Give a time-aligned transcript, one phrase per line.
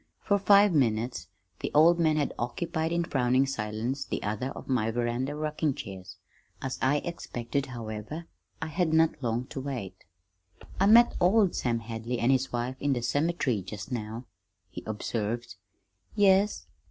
[0.23, 1.27] For five minutes
[1.59, 6.17] the old man had occupied in frowning silence the other of my veranda rocking chairs.
[6.59, 8.25] As I expected, however,
[8.63, 10.05] I had not long to wait.
[10.79, 14.25] "I met old Sam Hadley an' his wife in the cemetery just now,"
[14.71, 15.53] he observed.
[16.15, 16.65] "Yes?"